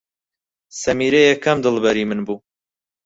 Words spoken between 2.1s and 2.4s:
بوو.